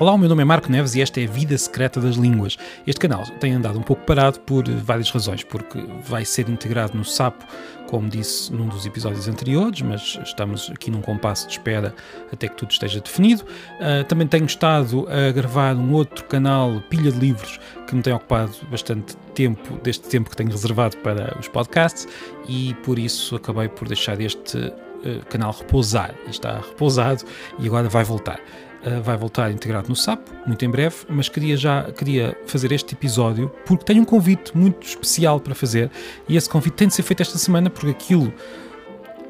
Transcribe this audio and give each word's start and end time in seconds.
Olá, 0.00 0.12
o 0.12 0.18
meu 0.18 0.28
nome 0.28 0.42
é 0.42 0.44
Marco 0.44 0.72
Neves 0.72 0.96
e 0.96 1.00
esta 1.00 1.20
é 1.20 1.24
a 1.24 1.30
Vida 1.30 1.56
Secreta 1.56 2.00
das 2.00 2.16
Línguas. 2.16 2.56
Este 2.84 3.00
canal 3.00 3.22
tem 3.38 3.52
andado 3.52 3.78
um 3.78 3.82
pouco 3.82 4.04
parado 4.04 4.40
por 4.40 4.68
várias 4.68 5.08
razões, 5.08 5.44
porque 5.44 5.78
vai 6.04 6.24
ser 6.24 6.48
integrado 6.48 6.98
no 6.98 7.04
Sapo, 7.04 7.46
como 7.88 8.08
disse 8.08 8.52
num 8.52 8.66
dos 8.66 8.84
episódios 8.84 9.28
anteriores, 9.28 9.82
mas 9.82 10.18
estamos 10.24 10.68
aqui 10.74 10.90
num 10.90 11.00
compasso 11.00 11.46
de 11.46 11.52
espera 11.52 11.94
até 12.32 12.48
que 12.48 12.56
tudo 12.56 12.72
esteja 12.72 12.98
definido. 12.98 13.44
Uh, 13.44 14.02
também 14.08 14.26
tenho 14.26 14.46
estado 14.46 15.06
a 15.08 15.30
gravar 15.30 15.76
um 15.76 15.92
outro 15.92 16.24
canal, 16.24 16.82
Pilha 16.90 17.12
de 17.12 17.18
Livros, 17.20 17.60
que 17.86 17.94
me 17.94 18.02
tem 18.02 18.12
ocupado 18.12 18.52
bastante 18.68 19.16
tempo, 19.32 19.78
deste 19.80 20.08
tempo 20.08 20.28
que 20.28 20.36
tenho 20.36 20.50
reservado 20.50 20.96
para 20.98 21.38
os 21.38 21.46
podcasts, 21.46 22.08
e 22.48 22.74
por 22.82 22.98
isso 22.98 23.36
acabei 23.36 23.68
por 23.68 23.86
deixar 23.86 24.20
este 24.20 24.58
uh, 24.58 25.24
canal 25.30 25.52
repousar. 25.52 26.12
Está 26.28 26.56
repousado 26.56 27.22
e 27.60 27.68
agora 27.68 27.88
vai 27.88 28.02
voltar. 28.02 28.40
Uh, 28.84 29.00
vai 29.02 29.16
voltar 29.16 29.50
integrado 29.50 29.88
no 29.88 29.96
SAP, 29.96 30.28
muito 30.46 30.62
em 30.62 30.68
breve, 30.68 30.96
mas 31.08 31.26
queria 31.28 31.56
já 31.56 31.84
queria 31.84 32.36
fazer 32.46 32.70
este 32.70 32.94
episódio 32.94 33.50
porque 33.64 33.82
tenho 33.82 34.02
um 34.02 34.04
convite 34.04 34.54
muito 34.54 34.86
especial 34.86 35.40
para 35.40 35.54
fazer 35.54 35.90
e 36.28 36.36
esse 36.36 36.50
convite 36.50 36.74
tem 36.74 36.88
de 36.88 36.94
ser 36.94 37.02
feito 37.02 37.22
esta 37.22 37.38
semana 37.38 37.70
porque 37.70 37.90
aquilo 37.90 38.30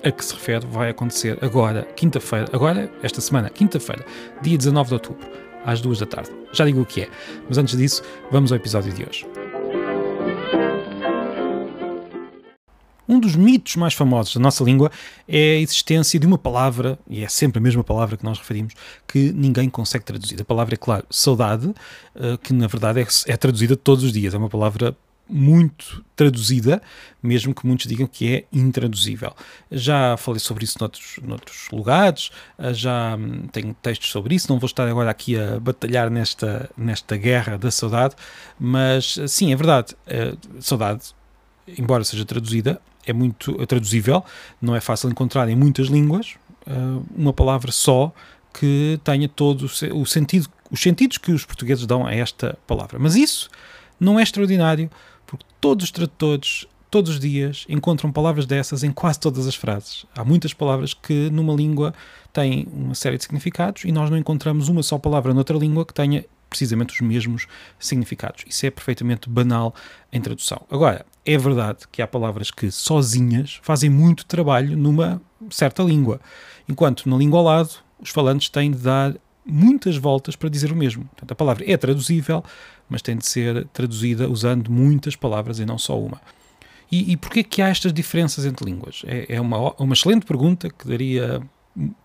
a 0.05 0.11
que 0.11 0.25
se 0.25 0.35
refere 0.35 0.67
vai 0.67 0.91
acontecer 0.91 1.39
agora, 1.41 1.85
quinta-feira, 1.97 2.49
agora, 2.53 2.91
esta 3.03 3.21
semana, 3.21 3.49
quinta-feira, 3.49 4.05
dia 4.43 4.59
19 4.59 4.89
de 4.89 4.95
outubro, 4.95 5.27
às 5.65 5.80
duas 5.80 5.99
da 5.99 6.07
tarde. 6.07 6.30
Já 6.52 6.65
digo 6.65 6.83
o 6.83 6.87
que 6.87 7.02
é, 7.02 7.09
mas 7.49 7.57
antes 7.57 7.77
disso, 7.77 8.02
vamos 8.30 8.52
ao 8.52 8.57
episódio 8.57 8.93
de 8.93 9.02
hoje. 9.02 9.44
Um 13.09 13.21
dos 13.21 13.37
mitos 13.37 13.77
mais 13.77 13.95
famosos 13.95 14.35
da 14.35 14.41
nossa 14.41 14.65
língua 14.65 14.91
é 15.29 15.57
a 15.57 15.61
existência 15.61 16.19
de 16.19 16.27
uma 16.27 16.39
palavra, 16.39 16.99
e 17.09 17.23
é 17.23 17.29
sempre 17.29 17.59
a 17.59 17.63
mesma 17.63 17.85
palavra 17.85 18.16
que 18.16 18.24
nós 18.24 18.38
referimos, 18.38 18.73
que 19.07 19.33
ninguém 19.33 19.69
consegue 19.69 20.05
traduzir. 20.05 20.41
A 20.41 20.45
palavra 20.45 20.74
é, 20.74 20.79
claro, 20.79 21.05
saudade, 21.11 21.74
eh, 22.15 22.38
que 22.43 22.52
na 22.55 22.66
verdade 22.66 23.01
é, 23.01 23.07
é 23.27 23.37
traduzida 23.37 23.77
todos 23.77 24.05
os 24.05 24.13
dias. 24.13 24.33
É 24.33 24.38
uma 24.38 24.49
palavra 24.49 24.96
muito 25.29 26.05
traduzida, 26.15 26.83
mesmo 27.23 27.55
que 27.55 27.66
muitos 27.66 27.87
digam 27.87 28.07
que 28.07 28.35
é 28.35 28.45
intraduzível. 28.52 29.35
Já 29.71 30.16
falei 30.16 30.39
sobre 30.39 30.65
isso 30.65 30.77
noutros, 30.79 31.18
noutros 31.23 31.68
lugares, 31.71 32.30
eh, 32.59 32.73
já 32.73 33.16
hum, 33.16 33.46
tenho 33.52 33.74
textos 33.83 34.11
sobre 34.11 34.35
isso, 34.35 34.51
não 34.51 34.59
vou 34.59 34.66
estar 34.66 34.89
agora 34.89 35.11
aqui 35.11 35.39
a 35.39 35.61
batalhar 35.61 36.11
nesta, 36.11 36.71
nesta 36.77 37.16
guerra 37.18 37.59
da 37.59 37.71
saudade, 37.71 38.15
mas 38.59 39.18
sim, 39.29 39.52
é 39.52 39.57
verdade, 39.57 39.95
saudade, 40.61 41.15
embora 41.79 42.05
seja 42.05 42.24
traduzida, 42.24 42.80
é 43.07 43.13
muito 43.13 43.55
traduzível, 43.66 44.24
não 44.60 44.74
é 44.74 44.80
fácil 44.80 45.10
encontrar 45.10 45.49
em 45.49 45.57
muitas 45.57 45.88
línguas 45.88 46.35
uh, 46.66 47.05
uma 47.16 47.33
palavra 47.33 47.71
só 47.73 48.13
que 48.52 49.01
tenha 49.02 49.29
todo 49.29 49.65
o 49.65 50.07
sentido, 50.07 50.49
os 50.71 50.80
sentidos 50.80 51.19
que 51.19 51.33
os 51.33 51.45
portugueses 51.45 51.87
dão 51.87 52.07
a 52.07 52.15
esta 52.15 52.57
palavra. 52.66 52.99
Mas 52.99 53.16
isso 53.16 53.51
não 53.99 54.19
é 54.19 54.23
extraordinário, 54.23 54.91
porque 55.27 55.45
todos 55.61 55.87
os 55.87 55.91
tradutores, 55.91 56.66
todos 56.91 57.11
os 57.11 57.21
dias, 57.21 57.65
encontram 57.69 58.13
palavras 58.13 58.46
dessas 58.46 58.85
em 58.85 58.93
quase 58.93 59.18
todas 59.18 59.46
as 59.46 59.57
frases. 59.57 60.07
Há 60.16 60.24
muitas 60.24 60.55
palavras 60.55 60.95
que 60.95 61.29
numa 61.30 61.52
língua 61.52 61.93
têm 62.33 62.68
uma 62.73 62.95
série 62.95 63.16
de 63.16 63.24
significados 63.24 63.85
e 63.85 63.91
nós 63.91 64.09
não 64.09 64.16
encontramos 64.16 64.69
uma 64.69 64.83
só 64.83 64.99
palavra 64.99 65.34
noutra 65.34 65.59
língua 65.59 65.84
que 65.84 65.93
tenha 65.93 66.25
precisamente 66.55 66.94
os 66.94 67.00
mesmos 67.00 67.49
significados. 67.81 68.44
Isso 68.49 68.65
é 68.65 68.71
perfeitamente 68.71 69.28
banal 69.28 69.75
em 70.12 70.21
tradução. 70.21 70.65
Agora, 70.71 71.05
é 71.27 71.37
verdade 71.37 71.81
que 71.91 72.00
há 72.00 72.06
palavras 72.06 72.53
que 72.53 72.71
sozinhas 72.71 73.59
fazem 73.61 73.91
muito 73.91 74.25
trabalho 74.25 74.77
numa 74.77 75.21
certa 75.50 75.83
língua, 75.83 76.21
enquanto 76.69 77.09
na 77.09 77.16
língua 77.16 77.41
ao 77.41 77.44
lado 77.44 77.71
os 78.00 78.11
falantes 78.11 78.49
têm 78.49 78.71
de 78.71 78.78
dar 78.78 79.16
muitas 79.44 79.97
voltas 79.97 80.37
para 80.37 80.49
dizer 80.49 80.71
o 80.71 80.77
mesmo. 80.77 81.05
Portanto, 81.06 81.33
a 81.33 81.34
palavra 81.34 81.65
é 81.67 81.77
traduzível, 81.77 82.43
mas 82.89 83.03
tem 83.03 83.17
de 83.17 83.27
ser 83.27 83.67
traduzida 83.73 84.31
usando 84.31 84.71
muitas 84.71 85.17
palavras 85.17 85.59
e 85.59 85.67
não 85.67 85.77
só 85.77 85.99
uma. 85.99 86.21
E, 86.91 87.12
e 87.12 87.17
porquê 87.17 87.43
que 87.43 87.61
há 87.61 87.69
estas 87.69 87.93
diferenças 87.93 88.47
entre 88.47 88.65
línguas? 88.65 89.03
É, 89.07 89.34
é 89.34 89.41
uma, 89.41 89.73
uma 89.73 89.95
excelente 89.95 90.25
pergunta 90.25 90.71
que 90.71 90.87
daria 90.87 91.43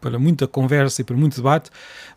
para 0.01 0.17
muita 0.17 0.47
conversa 0.47 1.01
e 1.01 1.03
para 1.03 1.15
muito 1.15 1.35
debate, 1.35 1.69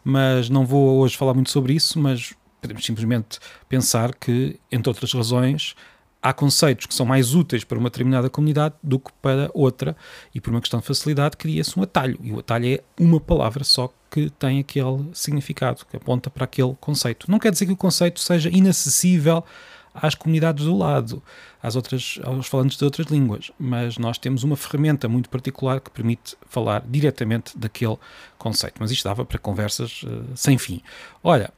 mas 0.05 0.49
não 0.49 0.65
vou 0.65 1.01
hoje 1.01 1.17
falar 1.17 1.35
muito 1.35 1.51
sobre 1.51 1.75
isso, 1.75 1.99
mas 1.99 2.35
podemos 2.61 2.85
simplesmente 2.85 3.39
pensar 3.69 4.15
que, 4.15 4.59
entre 4.71 4.89
outras 4.89 5.13
razões, 5.13 5.75
há 6.23 6.33
conceitos 6.33 6.87
que 6.87 6.95
são 6.95 7.05
mais 7.05 7.35
úteis 7.35 7.65
para 7.65 7.77
uma 7.77 7.91
determinada 7.91 8.31
comunidade 8.31 8.77
do 8.83 8.99
que 8.99 9.11
para 9.21 9.51
outra, 9.53 9.97
e 10.35 10.41
por 10.41 10.51
uma 10.51 10.61
questão 10.61 10.81
de 10.81 10.87
facilidade 10.87 11.37
cria-se 11.37 11.79
um 11.79 11.83
atalho, 11.83 12.19
e 12.23 12.33
o 12.33 12.39
atalho 12.39 12.67
é 12.67 12.81
uma 12.99 13.21
palavra 13.21 13.65
só 13.65 13.93
que 14.11 14.31
tem 14.31 14.61
aquele 14.61 15.09
significado, 15.13 15.85
que 15.91 15.97
aponta 15.97 16.31
para 16.31 16.45
aquele 16.45 16.77
conceito. 16.81 17.31
Não 17.31 17.39
quer 17.39 17.51
dizer 17.51 17.67
que 17.67 17.73
o 17.73 17.77
conceito 17.77 18.21
seja 18.21 18.51
inacessível 18.51 19.43
às 19.95 20.15
comunidades 20.15 20.65
do 20.65 20.77
lado, 20.77 21.23
às 21.63 21.77
outras, 21.77 22.19
aos 22.25 22.47
falantes 22.47 22.79
de 22.79 22.85
outras 22.85 23.07
línguas, 23.09 23.51
mas 23.59 23.99
nós 23.99 24.19
temos 24.19 24.43
uma 24.43 24.57
ferramenta 24.57 25.09
muito 25.09 25.29
particular 25.29 25.81
que 25.81 25.91
permite 25.91 26.37
falar 26.47 26.83
diretamente 26.89 27.57
daquele 27.57 27.97
conceito. 28.39 28.77
Mas 28.81 28.91
isto 28.91 29.05
dava 29.05 29.25
para 29.25 29.39
conversas 29.39 30.03
uh, 30.03 30.25
sem 30.35 30.57
fim. 30.57 30.81
Olha, 31.23 31.53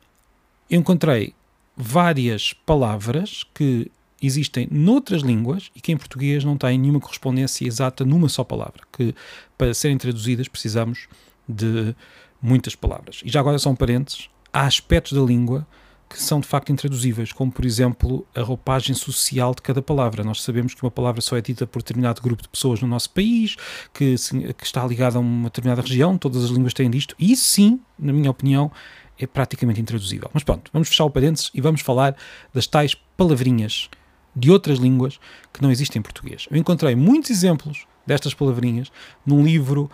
encontrei 0.71 1.35
várias 1.77 2.53
palavras 2.53 3.45
que 3.55 3.91
existem 4.21 4.67
noutras 4.71 5.23
línguas 5.23 5.71
e 5.75 5.81
que 5.81 5.93
em 5.93 5.97
português 5.97 6.45
não 6.45 6.57
têm 6.57 6.79
nenhuma 6.79 7.01
correspondência 7.01 7.67
exata 7.67 8.05
numa 8.05 8.29
só 8.29 8.43
palavra, 8.43 8.83
que 8.93 9.15
para 9.59 9.75
serem 9.75 9.99
traduzidas 9.99 10.49
precisamos 10.49 11.07
de 11.49 11.95
muitas 12.41 12.75
palavras. 12.75 13.21
E 13.25 13.29
já 13.31 13.41
agora 13.41 13.59
são 13.59 13.75
parentes, 13.77 14.29
há 14.53 14.63
aspectos 14.63 15.13
da 15.13 15.25
língua 15.25 15.67
que 16.09 16.23
são 16.23 16.41
de 16.41 16.47
facto 16.47 16.71
intraduzíveis, 16.71 17.33
como 17.33 17.51
por 17.51 17.65
exemplo 17.65 18.27
a 18.35 18.41
roupagem 18.41 18.95
social 18.95 19.55
de 19.55 19.63
cada 19.63 19.83
palavra. 19.83 20.23
Nós 20.23 20.43
sabemos 20.43 20.75
que 20.75 20.83
uma 20.83 20.91
palavra 20.91 21.21
só 21.21 21.37
é 21.37 21.41
dita 21.41 21.67
por 21.67 21.83
determinado 21.83 22.23
grupo 22.23 22.43
de 22.43 22.49
pessoas 22.49 22.81
no 22.81 22.89
nosso 22.89 23.11
país, 23.11 23.57
que, 23.93 24.15
que 24.57 24.65
está 24.65 24.87
ligada 24.87 25.19
a 25.19 25.21
uma 25.21 25.45
determinada 25.45 25.83
região, 25.83 26.17
todas 26.17 26.45
as 26.45 26.51
línguas 26.51 26.75
têm 26.75 26.91
disto, 26.91 27.15
e 27.19 27.35
sim, 27.37 27.81
na 27.99 28.13
minha 28.13 28.31
opinião, 28.31 28.71
é 29.19 29.27
praticamente 29.27 29.81
intraduzível. 29.81 30.31
Mas 30.33 30.43
pronto, 30.43 30.71
vamos 30.73 30.89
fechar 30.89 31.05
o 31.05 31.11
parênteses 31.11 31.51
e 31.55 31.61
vamos 31.61 31.81
falar 31.81 32.17
das 32.53 32.67
tais 32.67 32.95
palavrinhas 33.17 33.89
de 34.37 34.51
outras 34.51 34.79
línguas 34.79 35.19
que 35.53 35.63
não 35.63 35.71
existem 35.71 36.01
em 36.01 36.03
português. 36.03 36.47
Eu 36.51 36.57
encontrei 36.57 36.95
muitos 36.95 37.31
exemplos 37.31 37.87
destas 38.07 38.35
palavrinhas 38.35 38.91
num 39.25 39.45
livro 39.45 39.91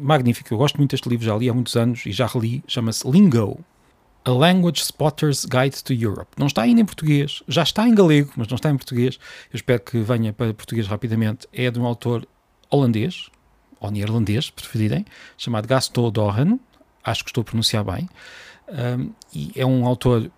magnífico. 0.00 0.52
Eu 0.52 0.58
gosto 0.58 0.76
muito 0.76 0.92
deste 0.92 1.08
livro, 1.08 1.24
já 1.24 1.36
li 1.36 1.48
há 1.48 1.54
muitos 1.54 1.76
anos 1.76 2.06
e 2.06 2.12
já 2.12 2.26
reli, 2.26 2.62
chama-se 2.66 3.08
Lingo, 3.10 3.58
a 4.24 4.30
Language 4.30 4.82
Spotter's 4.82 5.44
Guide 5.44 5.82
to 5.84 5.92
Europe. 5.92 6.30
Não 6.38 6.46
está 6.46 6.62
ainda 6.62 6.80
em 6.80 6.84
português, 6.84 7.42
já 7.46 7.62
está 7.62 7.86
em 7.86 7.94
galego, 7.94 8.32
mas 8.36 8.48
não 8.48 8.56
está 8.56 8.70
em 8.70 8.76
português. 8.76 9.18
Eu 9.52 9.56
espero 9.56 9.80
que 9.82 9.98
venha 9.98 10.32
para 10.32 10.54
português 10.54 10.86
rapidamente. 10.86 11.46
É 11.52 11.70
de 11.70 11.78
um 11.78 11.84
autor 11.84 12.26
holandês, 12.70 13.28
ou 13.78 13.90
neerlandês, 13.90 14.50
preferirem, 14.50 15.04
chamado 15.36 15.68
Gaston 15.68 16.10
Doran. 16.10 16.58
Acho 17.04 17.22
que 17.22 17.30
estou 17.30 17.42
a 17.42 17.44
pronunciar 17.44 17.84
bem. 17.84 18.08
Um, 18.68 19.10
e 19.32 19.52
é 19.54 19.66
um 19.66 19.84
autor 19.84 20.30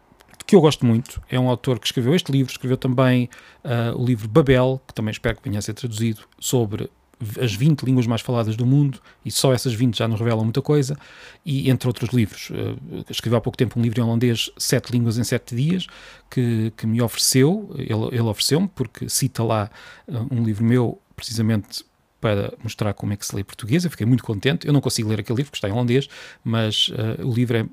que 0.46 0.56
eu 0.56 0.60
gosto 0.60 0.84
muito. 0.84 1.22
É 1.30 1.38
um 1.38 1.48
autor 1.48 1.78
que 1.78 1.86
escreveu 1.86 2.14
este 2.14 2.30
livro, 2.32 2.52
escreveu 2.52 2.76
também 2.76 3.28
uh, 3.64 3.96
o 3.96 4.04
livro 4.04 4.28
Babel, 4.28 4.80
que 4.86 4.94
também 4.94 5.12
espero 5.12 5.36
que 5.36 5.48
venha 5.48 5.58
a 5.60 5.62
ser 5.62 5.74
traduzido, 5.74 6.22
sobre 6.38 6.90
as 7.40 7.54
20 7.54 7.82
línguas 7.82 8.06
mais 8.06 8.20
faladas 8.20 8.56
do 8.56 8.66
mundo, 8.66 9.00
e 9.24 9.30
só 9.30 9.52
essas 9.52 9.72
20 9.72 9.96
já 9.96 10.06
nos 10.06 10.18
revelam 10.18 10.44
muita 10.44 10.60
coisa, 10.60 10.96
e 11.44 11.70
entre 11.70 11.88
outros 11.88 12.10
livros. 12.10 12.50
Uh, 12.50 13.04
escreveu 13.08 13.38
há 13.38 13.40
pouco 13.40 13.56
tempo 13.56 13.78
um 13.78 13.82
livro 13.82 14.00
em 14.00 14.02
holandês, 14.02 14.50
Sete 14.56 14.92
Línguas 14.92 15.16
em 15.18 15.24
Sete 15.24 15.54
Dias, 15.54 15.86
que, 16.30 16.72
que 16.76 16.86
me 16.86 17.00
ofereceu, 17.00 17.70
ele, 17.78 18.06
ele 18.12 18.20
ofereceu-me, 18.22 18.68
porque 18.68 19.08
cita 19.08 19.42
lá 19.42 19.70
uh, 20.08 20.26
um 20.30 20.44
livro 20.44 20.64
meu, 20.64 21.00
precisamente 21.14 21.84
para 22.20 22.52
mostrar 22.62 22.92
como 22.92 23.12
é 23.12 23.16
que 23.16 23.24
se 23.24 23.34
lê 23.34 23.44
português. 23.44 23.84
Eu 23.84 23.90
fiquei 23.90 24.06
muito 24.06 24.24
contente. 24.24 24.66
Eu 24.66 24.72
não 24.72 24.80
consigo 24.80 25.08
ler 25.08 25.20
aquele 25.20 25.36
livro, 25.36 25.52
que 25.52 25.58
está 25.58 25.68
em 25.68 25.72
holandês, 25.72 26.08
mas 26.42 26.88
uh, 26.88 27.26
o 27.26 27.32
livro 27.32 27.56
é 27.56 27.66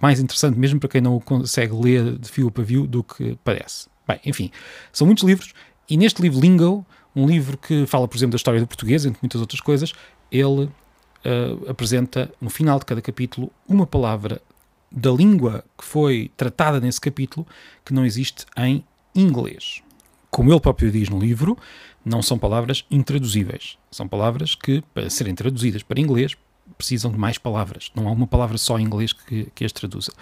mais 0.00 0.20
interessante 0.20 0.58
mesmo 0.58 0.78
para 0.78 0.88
quem 0.88 1.00
não 1.00 1.18
consegue 1.20 1.74
ler 1.74 2.18
de 2.18 2.28
fio 2.28 2.48
a 2.48 2.50
pavio 2.50 2.86
do 2.86 3.02
que 3.02 3.36
parece. 3.44 3.88
Bem, 4.06 4.20
enfim, 4.24 4.50
são 4.92 5.06
muitos 5.06 5.24
livros, 5.24 5.52
e 5.88 5.96
neste 5.96 6.22
livro 6.22 6.40
Lingo, 6.40 6.86
um 7.14 7.26
livro 7.26 7.56
que 7.58 7.86
fala, 7.86 8.08
por 8.08 8.16
exemplo, 8.16 8.32
da 8.32 8.36
história 8.36 8.60
do 8.60 8.66
português, 8.66 9.04
entre 9.04 9.20
muitas 9.22 9.40
outras 9.40 9.60
coisas, 9.60 9.92
ele 10.30 10.64
uh, 10.64 11.68
apresenta, 11.68 12.32
no 12.40 12.50
final 12.50 12.78
de 12.78 12.84
cada 12.84 13.02
capítulo, 13.02 13.50
uma 13.68 13.86
palavra 13.86 14.40
da 14.90 15.10
língua 15.10 15.64
que 15.76 15.84
foi 15.84 16.30
tratada 16.36 16.80
nesse 16.80 17.00
capítulo 17.00 17.46
que 17.84 17.94
não 17.94 18.04
existe 18.04 18.44
em 18.56 18.84
inglês. 19.14 19.82
Como 20.30 20.50
ele 20.50 20.60
próprio 20.60 20.90
diz 20.90 21.08
no 21.08 21.18
livro, 21.18 21.56
não 22.04 22.22
são 22.22 22.38
palavras 22.38 22.84
intraduzíveis. 22.90 23.76
São 23.90 24.08
palavras 24.08 24.54
que, 24.54 24.82
para 24.94 25.10
serem 25.10 25.34
traduzidas 25.34 25.82
para 25.82 26.00
inglês, 26.00 26.34
precisam 26.78 27.10
de 27.10 27.18
mais 27.18 27.38
palavras. 27.38 27.90
Não 27.94 28.08
há 28.08 28.10
uma 28.12 28.26
palavra 28.26 28.58
só 28.58 28.78
em 28.78 28.84
inglês 28.84 29.12
que, 29.12 29.48
que 29.54 29.64
as 29.64 29.72
traduza. 29.72 30.12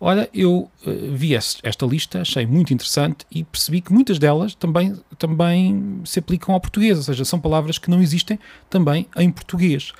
Olha, 0.00 0.28
eu 0.32 0.70
uh, 0.86 1.14
vi 1.14 1.34
esta 1.34 1.86
lista, 1.86 2.22
achei 2.22 2.46
muito 2.46 2.72
interessante 2.72 3.26
e 3.30 3.44
percebi 3.44 3.80
que 3.80 3.92
muitas 3.92 4.18
delas 4.18 4.54
também, 4.54 4.98
também 5.18 6.00
se 6.04 6.18
aplicam 6.18 6.54
ao 6.54 6.60
português, 6.60 6.98
ou 6.98 7.04
seja, 7.04 7.24
são 7.24 7.38
palavras 7.38 7.78
que 7.78 7.90
não 7.90 8.00
existem 8.00 8.38
também 8.68 9.06
em 9.16 9.30
português. 9.30 9.92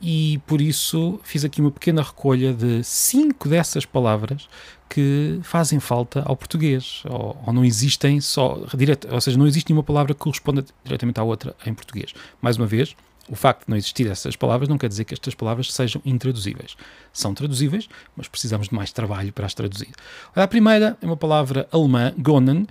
e 0.00 0.38
por 0.46 0.60
isso 0.60 1.18
fiz 1.24 1.44
aqui 1.46 1.62
uma 1.62 1.70
pequena 1.70 2.02
recolha 2.02 2.52
de 2.52 2.84
cinco 2.84 3.48
dessas 3.48 3.86
palavras 3.86 4.48
que 4.88 5.40
fazem 5.42 5.80
falta 5.80 6.22
ao 6.26 6.36
português, 6.36 7.02
ou, 7.08 7.42
ou 7.46 7.52
não 7.52 7.64
existem 7.64 8.20
só, 8.20 8.66
direto, 8.76 9.08
ou 9.10 9.20
seja, 9.20 9.38
não 9.38 9.46
existe 9.46 9.70
nenhuma 9.70 9.82
palavra 9.82 10.12
que 10.12 10.20
corresponda 10.20 10.64
diretamente 10.84 11.18
à 11.18 11.22
outra 11.22 11.56
em 11.66 11.72
português. 11.72 12.12
Mais 12.40 12.58
uma 12.58 12.66
vez, 12.66 12.94
o 13.28 13.36
facto 13.36 13.64
de 13.64 13.70
não 13.70 13.76
existir 13.76 14.06
essas 14.10 14.36
palavras 14.36 14.68
não 14.68 14.76
quer 14.76 14.88
dizer 14.88 15.04
que 15.04 15.14
estas 15.14 15.34
palavras 15.34 15.72
sejam 15.72 16.00
intraduzíveis. 16.04 16.76
São 17.12 17.34
traduzíveis, 17.34 17.88
mas 18.16 18.28
precisamos 18.28 18.68
de 18.68 18.74
mais 18.74 18.92
trabalho 18.92 19.32
para 19.32 19.46
as 19.46 19.54
traduzir. 19.54 19.92
a 20.34 20.46
primeira 20.46 20.96
é 21.00 21.06
uma 21.06 21.16
palavra 21.16 21.66
alemã, 21.72 22.12
gonen, 22.18 22.66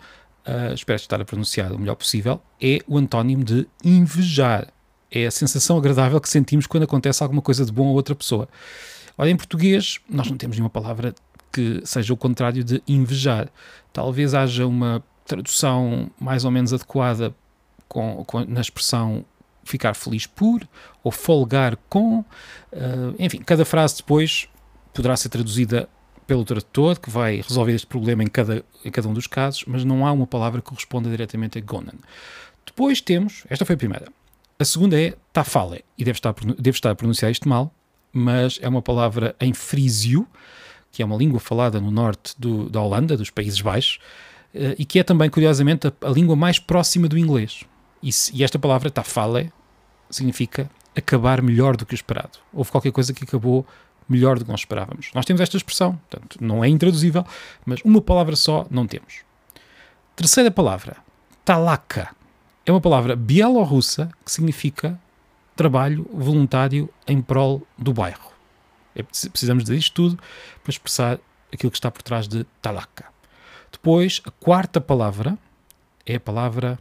uh, 0.46 0.74
espero 0.74 0.98
estar 0.98 1.20
a 1.20 1.26
pronunciar 1.26 1.72
o 1.72 1.80
melhor 1.80 1.96
possível, 1.96 2.42
é 2.62 2.80
o 2.88 2.98
antónimo 2.98 3.44
de 3.44 3.68
invejar. 3.84 4.68
É 5.12 5.28
a 5.28 5.32
sensação 5.32 5.78
agradável 5.78 6.20
que 6.20 6.30
sentimos 6.30 6.66
quando 6.66 6.84
acontece 6.84 7.22
alguma 7.22 7.42
coisa 7.42 7.66
de 7.66 7.72
bom 7.72 7.88
a 7.88 7.92
outra 7.92 8.16
pessoa. 8.16 8.48
Olha, 9.18 9.30
em 9.30 9.38
português, 9.38 10.00
nós 10.10 10.30
não 10.30 10.38
temos 10.38 10.58
nenhuma 10.58 10.72
palavra 10.72 11.14
que 11.52 11.82
seja 11.86 12.12
o 12.12 12.18
contrário 12.18 12.64
de 12.64 12.82
invejar. 12.88 13.48
Talvez 13.92 14.34
haja 14.34 14.66
uma 14.66 15.04
tradução 15.24 16.10
mais 16.20 16.46
ou 16.46 16.52
menos 16.52 16.74
adequada 16.74 17.34
com, 17.88 18.26
com, 18.26 18.44
na 18.46 18.60
expressão 18.60 19.24
ficar 19.64 19.94
feliz 19.94 20.26
por 20.26 20.68
ou 21.04 21.12
folgar 21.12 21.78
com. 21.90 22.20
Uh, 22.20 23.16
enfim, 23.20 23.40
cada 23.40 23.66
frase 23.66 23.98
depois 23.98 24.48
poderá 24.94 25.18
ser 25.18 25.30
traduzida 25.30 25.90
pelo 26.26 26.46
tradutor, 26.46 27.00
que 27.00 27.10
vai 27.10 27.42
resolver 27.42 27.74
este 27.74 27.88
problema 27.88 28.24
em 28.24 28.28
cada, 28.28 28.64
em 28.84 28.92
cada 28.92 29.08
um 29.08 29.14
dos 29.14 29.28
casos, 29.28 29.66
mas 29.68 29.84
não 29.84 30.06
há 30.06 30.12
uma 30.12 30.28
palavra 30.28 30.62
que 30.62 30.70
corresponda 30.70 31.10
diretamente 31.10 31.58
a 31.58 31.62
Gonan. 31.62 31.98
Depois 32.66 33.02
temos, 33.02 33.44
esta 33.50 33.66
foi 33.66 33.76
a 33.76 33.78
primeira. 33.78 34.08
A 34.58 34.66
segunda 34.66 35.00
é 35.00 35.16
tafale, 35.32 35.84
e 35.98 36.06
deve 36.06 36.18
estar, 36.18 36.34
deve 36.34 36.78
estar 36.78 36.92
a 36.92 36.96
pronunciar 36.96 37.32
isto 37.32 37.48
mal, 37.50 37.74
mas 38.12 38.60
é 38.62 38.70
uma 38.70 38.82
palavra 38.82 39.36
em 39.40 39.54
frísio, 39.54 40.28
que 40.92 41.02
é 41.02 41.06
uma 41.06 41.18
língua 41.18 41.40
falada 41.40 41.82
no 41.82 41.92
norte 41.92 42.36
do, 42.38 42.70
da 42.70 42.80
Holanda, 42.80 43.18
dos 43.18 43.30
Países 43.30 43.60
Baixos, 43.60 44.00
uh, 44.54 44.76
e 44.78 44.86
que 44.86 45.00
é 45.00 45.04
também, 45.04 45.30
curiosamente, 45.30 45.88
a, 45.88 45.94
a 46.02 46.10
língua 46.10 46.36
mais 46.36 46.60
próxima 46.60 47.08
do 47.08 47.18
inglês. 47.18 47.66
E, 48.04 48.10
e 48.34 48.44
esta 48.44 48.60
palavra, 48.60 48.92
tafale, 48.92 49.52
significa 50.10 50.70
acabar 50.96 51.42
melhor 51.42 51.78
do 51.78 51.86
que 51.86 51.94
o 51.94 51.96
esperado. 51.96 52.38
Houve 52.52 52.70
qualquer 52.70 52.92
coisa 52.92 53.14
que 53.14 53.24
acabou 53.24 53.66
melhor 54.08 54.38
do 54.38 54.46
que 54.46 54.52
nós 54.52 54.60
esperávamos. 54.60 55.10
Nós 55.16 55.26
temos 55.26 55.42
esta 55.42 55.56
expressão, 55.56 55.96
portanto, 56.10 56.38
não 56.42 56.64
é 56.64 56.68
intraduzível, 56.68 57.26
mas 57.66 57.80
uma 57.84 58.02
palavra 58.02 58.36
só 58.36 58.68
não 58.70 58.86
temos. 58.86 59.22
Terceira 60.16 60.52
palavra, 60.52 60.98
talaka. 61.46 62.14
É 62.66 62.72
uma 62.72 62.82
palavra 62.82 63.16
bielorrussa 63.16 64.12
que 64.24 64.32
significa 64.32 65.00
trabalho 65.56 66.08
voluntário 66.14 66.90
em 67.08 67.22
prol 67.22 67.66
do 67.78 67.94
bairro. 67.94 68.32
É, 68.96 69.04
precisamos 69.04 69.64
disto 69.64 69.94
tudo 69.94 70.20
para 70.62 70.72
expressar 70.72 71.20
aquilo 71.52 71.72
que 71.72 71.78
está 71.78 71.90
por 71.90 72.02
trás 72.02 72.28
de 72.28 72.46
talaka. 72.62 73.06
Depois, 73.72 74.22
a 74.26 74.32
quarta 74.32 74.80
palavra 74.80 75.38
é 76.06 76.16
a 76.16 76.20
palavra 76.20 76.78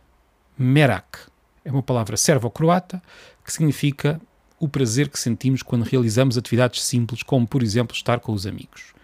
merak. 0.58 1.19
É 1.64 1.70
uma 1.70 1.82
palavra 1.82 2.16
servo-croata 2.16 3.02
que 3.44 3.52
significa 3.52 4.20
o 4.58 4.69
prazer 4.69 5.08
que 5.08 5.19
sentimos 5.19 5.62
quando 5.62 5.82
realizamos 5.82 6.38
atividades 6.38 6.82
simples, 6.84 7.22
como, 7.22 7.46
por 7.46 7.62
exemplo, 7.62 7.96
estar 7.96 8.20
com 8.20 8.32
os 8.32 8.46
amigos. 8.46 8.94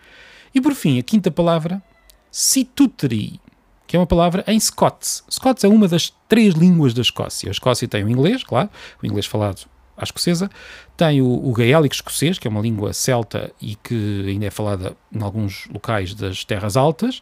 E 0.54 0.60
por 0.60 0.74
fim, 0.74 0.98
a 0.98 1.02
quinta 1.02 1.30
palavra, 1.30 1.82
situteri, 2.30 3.40
que 3.86 3.96
é 3.96 3.98
uma 3.98 4.06
palavra 4.06 4.44
em 4.46 4.58
Scots. 4.60 5.24
Scots 5.30 5.64
é 5.64 5.68
uma 5.68 5.88
das 5.88 6.12
três 6.28 6.54
línguas 6.54 6.94
da 6.94 7.02
Escócia. 7.02 7.48
A 7.48 7.52
Escócia 7.52 7.88
tem 7.88 8.04
o 8.04 8.10
inglês, 8.10 8.44
claro, 8.44 8.70
o 9.02 9.06
inglês 9.06 9.26
falado 9.26 9.66
à 9.96 10.04
escocesa, 10.04 10.48
tem 10.96 11.20
o, 11.20 11.26
o 11.26 11.52
gaélico 11.52 11.94
escocês, 11.94 12.38
que 12.38 12.46
é 12.46 12.50
uma 12.50 12.60
língua 12.60 12.92
celta 12.92 13.52
e 13.60 13.74
que 13.74 14.24
ainda 14.28 14.46
é 14.46 14.50
falada 14.50 14.96
em 15.12 15.20
alguns 15.20 15.66
locais 15.66 16.14
das 16.14 16.44
terras 16.44 16.76
altas, 16.76 17.20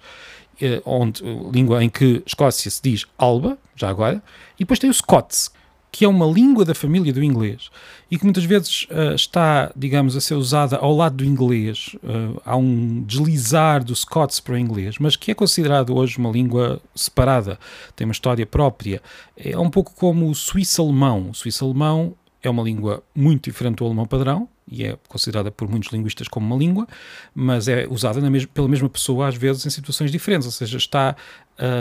onde, 0.85 1.23
língua 1.53 1.83
em 1.85 1.89
que 1.89 2.23
Escócia 2.27 2.71
se 2.71 2.81
diz 2.83 3.05
alba, 3.19 3.59
já 3.75 3.89
agora, 3.89 4.23
e 4.57 4.61
depois 4.61 4.79
tem 4.79 4.89
o 4.89 4.95
Scots, 4.95 5.51
que 5.93 6.05
é 6.05 6.09
uma 6.09 6.27
língua 6.27 6.65
da 6.65 6.75
família 6.75 7.13
do 7.13 7.23
inglês 7.23 7.71
e 8.11 8.19
que 8.19 8.25
muitas 8.25 8.45
vezes 8.45 8.87
uh, 8.91 9.15
está, 9.15 9.73
digamos, 9.75 10.15
a 10.15 10.21
ser 10.21 10.35
usada 10.35 10.77
ao 10.77 10.95
lado 10.95 11.17
do 11.17 11.25
inglês. 11.25 11.97
Uh, 11.97 12.41
há 12.45 12.57
um 12.57 13.03
deslizar 13.03 13.83
do 13.83 13.95
Scots 13.97 14.39
para 14.39 14.55
o 14.55 14.59
inglês, 14.59 14.97
mas 14.99 15.17
que 15.17 15.31
é 15.31 15.35
considerado 15.35 15.95
hoje 15.97 16.19
uma 16.19 16.31
língua 16.31 16.81
separada, 16.95 17.59
tem 17.95 18.05
uma 18.05 18.13
história 18.13 18.47
própria. 18.47 19.03
É 19.37 19.59
um 19.59 19.71
pouco 19.71 19.95
como 19.95 20.29
o 20.29 20.35
suíço-alemão. 20.35 21.31
O 21.31 21.35
suíço-alemão 21.35 22.15
é 22.43 22.51
uma 22.51 22.63
língua 22.63 23.03
muito 23.15 23.45
diferente 23.45 23.79
do 23.79 23.87
alemão 23.87 24.07
padrão, 24.07 24.49
e 24.69 24.85
é 24.85 24.99
considerada 25.09 25.51
por 25.51 25.69
muitos 25.69 25.93
linguistas 25.93 26.29
como 26.29 26.47
uma 26.47 26.57
língua, 26.57 26.87
mas 27.35 27.69
é 27.69 27.87
usada 27.89 28.21
mesma, 28.29 28.49
pela 28.53 28.69
mesma 28.69 28.89
pessoa 28.89 29.29
às 29.29 29.37
vezes 29.37 29.65
em 29.65 29.71
situações 29.71 30.11
diferentes, 30.11 30.47
ou 30.47 30.53
seja, 30.53 30.77
está, 30.77 31.17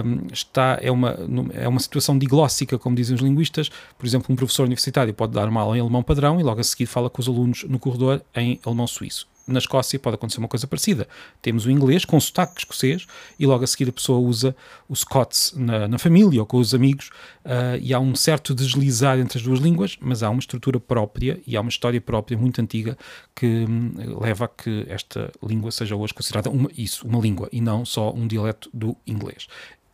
um, 0.05 0.27
está 0.31 0.77
é, 0.81 0.91
uma, 0.91 1.17
é 1.53 1.67
uma 1.67 1.79
situação 1.79 2.17
diglóssica, 2.17 2.77
como 2.77 2.95
dizem 2.95 3.15
os 3.15 3.21
linguistas. 3.21 3.69
Por 3.97 4.05
exemplo, 4.05 4.31
um 4.31 4.35
professor 4.35 4.63
universitário 4.63 5.13
pode 5.13 5.33
dar 5.33 5.49
uma 5.49 5.61
aula 5.61 5.77
em 5.77 5.81
alemão 5.81 6.03
padrão 6.03 6.39
e 6.39 6.43
logo 6.43 6.59
a 6.59 6.63
seguir 6.63 6.85
fala 6.85 7.09
com 7.09 7.21
os 7.21 7.27
alunos 7.27 7.63
no 7.63 7.79
corredor 7.79 8.21
em 8.35 8.59
alemão 8.63 8.87
suíço 8.87 9.34
na 9.47 9.59
Escócia 9.59 9.99
pode 9.99 10.15
acontecer 10.15 10.39
uma 10.39 10.47
coisa 10.47 10.67
parecida. 10.67 11.07
Temos 11.41 11.65
o 11.65 11.71
inglês 11.71 12.03
com 12.05 12.19
sotaque 12.19 12.59
escocês 12.59 13.05
e 13.37 13.45
logo 13.45 13.63
a 13.63 13.67
seguir 13.67 13.89
a 13.89 13.93
pessoa 13.93 14.19
usa 14.19 14.55
o 14.89 14.95
Scots 14.95 15.53
na, 15.55 15.87
na 15.87 15.97
família 15.97 16.39
ou 16.39 16.45
com 16.45 16.57
os 16.57 16.73
amigos 16.73 17.09
uh, 17.45 17.77
e 17.81 17.93
há 17.93 17.99
um 17.99 18.15
certo 18.15 18.55
deslizar 18.55 19.19
entre 19.19 19.37
as 19.37 19.43
duas 19.43 19.59
línguas, 19.59 19.97
mas 19.99 20.23
há 20.23 20.29
uma 20.29 20.39
estrutura 20.39 20.79
própria 20.79 21.39
e 21.45 21.55
há 21.55 21.61
uma 21.61 21.69
história 21.69 22.01
própria 22.01 22.37
muito 22.37 22.59
antiga 22.59 22.97
que 23.35 23.45
um, 23.45 24.19
leva 24.19 24.45
a 24.45 24.47
que 24.47 24.85
esta 24.89 25.31
língua 25.43 25.71
seja 25.71 25.95
hoje 25.95 26.13
considerada 26.13 26.49
uma, 26.49 26.69
isso, 26.77 27.07
uma 27.07 27.19
língua 27.19 27.47
e 27.51 27.61
não 27.61 27.85
só 27.85 28.11
um 28.13 28.27
dialeto 28.27 28.69
do 28.73 28.95
inglês. 29.05 29.47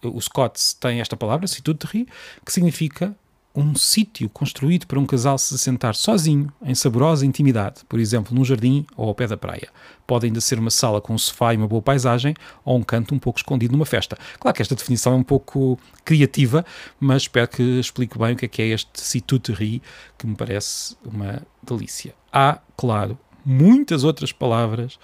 O 0.04 0.20
Scots 0.20 0.74
tem 0.74 1.00
esta 1.00 1.16
palavra, 1.16 1.46
situteri, 1.46 2.08
que 2.44 2.52
significa 2.52 3.16
um 3.54 3.76
sítio 3.76 4.30
construído 4.30 4.88
para 4.88 5.00
um 5.00 5.06
casal 5.06 5.38
se 5.38 5.58
sentar 5.58 5.94
sozinho, 5.96 6.52
em 6.62 6.74
saborosa 6.74 7.26
intimidade, 7.26 7.82
por 7.88 8.00
exemplo, 8.00 8.34
num 8.36 8.46
jardim 8.46 8.86
ou 8.96 9.10
ao 9.10 9.16
pé 9.16 9.28
da 9.28 9.36
praia. 9.36 9.70
Pode 10.08 10.26
ainda 10.26 10.40
ser 10.40 10.58
uma 10.58 10.70
sala 10.70 11.02
com 11.02 11.14
um 11.14 11.18
sofá 11.18 11.54
e 11.54 11.58
uma 11.58 11.68
boa 11.68 11.82
paisagem, 11.82 12.34
ou 12.64 12.78
um 12.78 12.84
canto 12.84 13.14
um 13.14 13.20
pouco 13.20 13.40
escondido 13.40 13.74
numa 13.74 13.86
festa. 13.86 14.18
Claro 14.40 14.56
que 14.56 14.62
esta 14.62 14.76
definição 14.76 15.14
é 15.14 15.16
um 15.18 15.24
pouco 15.24 15.78
criativa, 16.06 16.66
mas 17.00 17.24
espero 17.24 17.48
que 17.48 17.80
explique 17.80 18.18
bem 18.18 18.34
o 18.34 18.36
que 18.36 18.46
é 18.46 18.48
que 18.48 18.62
é 18.62 18.68
este 18.68 19.02
situterie, 19.02 19.82
que 20.18 20.26
me 20.26 20.36
parece 20.36 20.96
uma 21.04 21.42
delícia. 21.62 22.16
Há, 22.32 22.60
claro, 22.78 23.18
muitas 23.46 24.04
outras 24.04 24.32
palavras 24.32 24.98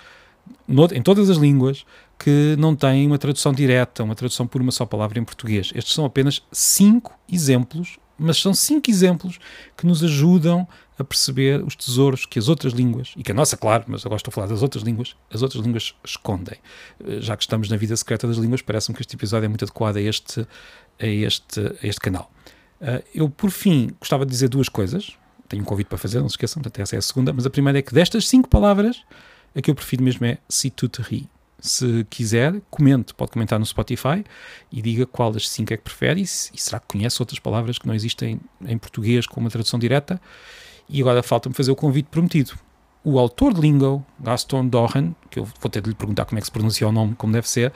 em 0.93 1.01
todas 1.01 1.29
as 1.29 1.37
línguas 1.37 1.85
que 2.17 2.55
não 2.57 2.75
têm 2.75 3.05
uma 3.05 3.17
tradução 3.17 3.53
direta, 3.53 4.03
uma 4.03 4.15
tradução 4.15 4.47
por 4.47 4.61
uma 4.61 4.71
só 4.71 4.85
palavra 4.85 5.19
em 5.19 5.23
português. 5.23 5.71
Estes 5.75 5.93
são 5.93 6.05
apenas 6.05 6.41
cinco 6.51 7.17
exemplos 7.31 7.97
mas 8.17 8.41
são 8.41 8.53
cinco 8.53 8.89
exemplos 8.89 9.39
que 9.75 9.85
nos 9.85 10.03
ajudam 10.03 10.67
a 10.97 11.03
perceber 11.03 11.63
os 11.63 11.75
tesouros 11.75 12.25
que 12.25 12.39
as 12.39 12.49
outras 12.49 12.73
línguas, 12.73 13.13
e 13.15 13.23
que 13.23 13.31
a 13.31 13.35
nossa, 13.35 13.55
claro, 13.55 13.83
mas 13.87 14.03
eu 14.03 14.09
gosto 14.09 14.29
de 14.29 14.33
falar 14.33 14.47
das 14.47 14.63
outras 14.63 14.83
línguas, 14.83 15.15
as 15.31 15.43
outras 15.43 15.63
línguas 15.63 15.93
escondem. 16.03 16.57
Eh, 17.05 17.21
já 17.21 17.37
que 17.37 17.43
estamos 17.43 17.69
na 17.69 17.77
vida 17.77 17.95
secreta 17.95 18.27
das 18.27 18.37
línguas, 18.37 18.61
parece-me 18.61 18.95
que 18.95 19.03
este 19.03 19.15
episódio 19.15 19.45
é 19.45 19.47
muito 19.47 19.63
adequado 19.63 19.97
a 19.97 20.01
este, 20.01 20.47
a 20.99 21.05
este, 21.05 21.59
a 21.59 21.87
este 21.87 22.01
canal. 22.01 22.31
Eh, 22.81 23.03
eu, 23.13 23.29
por 23.29 23.51
fim, 23.51 23.91
gostava 23.99 24.25
de 24.25 24.31
dizer 24.31 24.49
duas 24.49 24.69
coisas. 24.69 25.13
Tenho 25.47 25.61
um 25.61 25.65
convite 25.65 25.87
para 25.87 25.97
fazer, 25.97 26.19
não 26.19 26.27
se 26.27 26.33
esqueçam, 26.33 26.61
portanto, 26.61 26.81
essa 26.81 26.95
é 26.95 26.99
a 26.99 27.01
segunda, 27.01 27.31
mas 27.31 27.45
a 27.45 27.49
primeira 27.49 27.77
é 27.77 27.81
que 27.81 27.93
destas 27.93 28.27
cinco 28.27 28.49
palavras, 28.49 29.03
a 29.55 29.61
que 29.61 29.69
eu 29.69 29.75
prefiro 29.75 30.03
mesmo 30.03 30.25
é 30.25 30.39
si 30.49 30.69
tu 30.69 30.89
te 30.89 31.01
ri 31.01 31.29
se 31.59 32.05
quiser, 32.09 32.61
comente, 32.69 33.13
pode 33.13 33.31
comentar 33.31 33.57
no 33.59 33.65
Spotify 33.65 34.23
e 34.71 34.81
diga 34.81 35.05
qual 35.05 35.31
das 35.31 35.49
cinco 35.49 35.73
é 35.73 35.77
que 35.77 35.83
prefere 35.83 36.21
e, 36.21 36.23
e 36.23 36.27
será 36.59 36.79
que 36.79 36.87
conhece 36.87 37.21
outras 37.21 37.39
palavras 37.39 37.77
que 37.77 37.87
não 37.87 37.95
existem 37.95 38.39
em 38.65 38.77
português 38.77 39.25
com 39.25 39.39
uma 39.39 39.49
tradução 39.49 39.79
direta. 39.79 40.21
E 40.89 41.01
agora 41.01 41.21
falta-me 41.21 41.53
fazer 41.53 41.71
o 41.71 41.75
convite 41.75 42.07
prometido. 42.09 42.53
O 43.03 43.19
autor 43.19 43.53
de 43.53 43.61
Lingo, 43.61 44.05
Gaston 44.19 44.67
Doran, 44.67 45.13
que 45.29 45.39
eu 45.39 45.45
vou 45.45 45.69
ter 45.69 45.81
de 45.81 45.89
lhe 45.89 45.95
perguntar 45.95 46.25
como 46.25 46.39
é 46.39 46.41
que 46.41 46.47
se 46.47 46.51
pronuncia 46.51 46.87
o 46.87 46.91
nome, 46.91 47.15
como 47.15 47.31
deve 47.31 47.47
ser, 47.47 47.71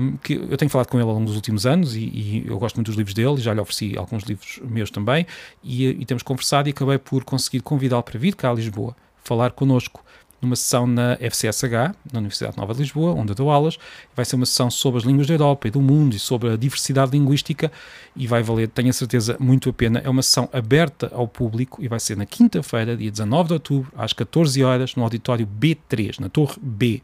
um, 0.00 0.16
que 0.18 0.34
eu 0.34 0.56
tenho 0.56 0.70
falado 0.70 0.86
com 0.88 0.98
ele 0.98 1.08
ao 1.08 1.14
longo 1.14 1.26
dos 1.26 1.34
últimos 1.34 1.66
anos 1.66 1.96
e, 1.96 2.00
e, 2.00 2.44
eu 2.46 2.56
gosto 2.58 2.76
muito 2.76 2.86
dos 2.86 2.96
livros 2.96 3.12
dele, 3.12 3.38
já 3.38 3.52
lhe 3.52 3.60
ofereci 3.60 3.98
alguns 3.98 4.22
livros 4.22 4.60
meus 4.62 4.88
também, 4.88 5.26
e, 5.64 5.86
e 5.86 6.04
temos 6.04 6.22
conversado 6.22 6.68
e 6.68 6.70
acabei 6.70 6.96
por 6.96 7.24
conseguir 7.24 7.60
convidá-lo 7.60 8.04
para 8.04 8.20
vir 8.20 8.36
cá 8.36 8.50
a 8.50 8.54
Lisboa, 8.54 8.94
falar 9.16 9.50
connosco 9.50 10.04
numa 10.40 10.56
sessão 10.56 10.86
na 10.86 11.16
FCSH, 11.20 11.94
na 12.12 12.18
Universidade 12.18 12.56
Nova 12.56 12.74
de 12.74 12.80
Lisboa, 12.80 13.12
onde 13.12 13.32
eu 13.32 13.34
dou 13.34 13.50
aulas. 13.50 13.78
Vai 14.14 14.24
ser 14.24 14.36
uma 14.36 14.46
sessão 14.46 14.70
sobre 14.70 14.98
as 14.98 15.04
línguas 15.04 15.26
da 15.26 15.34
Europa 15.34 15.68
e 15.68 15.70
do 15.70 15.80
mundo 15.80 16.14
e 16.14 16.18
sobre 16.18 16.50
a 16.50 16.56
diversidade 16.56 17.12
linguística 17.12 17.70
e 18.14 18.26
vai 18.26 18.42
valer, 18.42 18.68
tenho 18.68 18.90
a 18.90 18.92
certeza, 18.92 19.36
muito 19.38 19.70
a 19.70 19.72
pena. 19.72 20.00
É 20.04 20.08
uma 20.08 20.22
sessão 20.22 20.48
aberta 20.52 21.10
ao 21.14 21.26
público 21.26 21.82
e 21.82 21.88
vai 21.88 22.00
ser 22.00 22.16
na 22.16 22.26
quinta-feira, 22.26 22.96
dia 22.96 23.10
19 23.10 23.48
de 23.48 23.52
outubro, 23.54 23.92
às 23.96 24.12
14 24.12 24.62
horas, 24.62 24.94
no 24.94 25.02
auditório 25.02 25.46
B3, 25.46 26.20
na 26.20 26.28
Torre 26.28 26.56
B, 26.60 27.02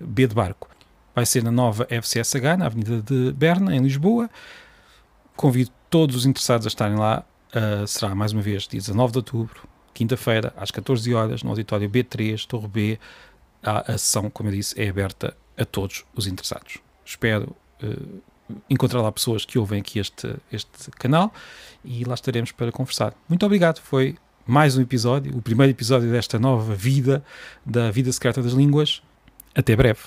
B 0.00 0.26
de 0.26 0.34
Barco. 0.34 0.68
Vai 1.14 1.24
ser 1.24 1.42
na 1.42 1.50
nova 1.50 1.86
FCSH, 1.88 2.58
na 2.58 2.66
Avenida 2.66 3.00
de 3.00 3.32
Berna, 3.32 3.74
em 3.74 3.80
Lisboa. 3.80 4.28
Convido 5.34 5.70
todos 5.88 6.14
os 6.16 6.26
interessados 6.26 6.66
a 6.66 6.68
estarem 6.68 6.96
lá. 6.96 7.24
Uh, 7.54 7.86
será 7.86 8.14
mais 8.14 8.32
uma 8.32 8.42
vez 8.42 8.64
dia 8.64 8.78
19 8.78 9.12
de 9.12 9.18
outubro, 9.18 9.66
quinta-feira, 9.96 10.52
às 10.56 10.70
14 10.70 11.14
horas, 11.14 11.42
no 11.42 11.50
auditório 11.50 11.88
B3, 11.88 12.46
Torre 12.46 12.68
B. 12.68 12.98
A 13.62 13.94
ação, 13.94 14.28
como 14.28 14.50
eu 14.50 14.54
disse, 14.54 14.78
é 14.80 14.88
aberta 14.88 15.34
a 15.56 15.64
todos 15.64 16.04
os 16.14 16.26
interessados. 16.26 16.78
Espero 17.04 17.56
uh, 17.82 18.22
encontrar 18.68 19.00
lá 19.00 19.10
pessoas 19.10 19.46
que 19.46 19.58
ouvem 19.58 19.80
aqui 19.80 19.98
este, 19.98 20.36
este 20.52 20.90
canal 20.92 21.32
e 21.82 22.04
lá 22.04 22.14
estaremos 22.14 22.52
para 22.52 22.70
conversar. 22.70 23.14
Muito 23.26 23.44
obrigado, 23.46 23.80
foi 23.80 24.16
mais 24.46 24.76
um 24.76 24.82
episódio, 24.82 25.34
o 25.36 25.40
primeiro 25.40 25.72
episódio 25.72 26.10
desta 26.12 26.38
nova 26.38 26.74
vida, 26.74 27.24
da 27.64 27.90
vida 27.90 28.12
secreta 28.12 28.42
das 28.42 28.52
línguas. 28.52 29.02
Até 29.54 29.74
breve. 29.74 30.00